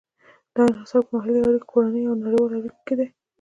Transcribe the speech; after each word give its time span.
دا 0.55 0.61
انحصار 0.71 1.01
په 1.07 1.11
محلي 1.15 1.39
اړیکو، 1.41 1.69
کورنیو 1.71 2.09
او 2.11 2.21
نړیوالو 2.25 2.59
اړیکو 2.59 2.79
کې 2.87 2.93
دی. 2.99 3.07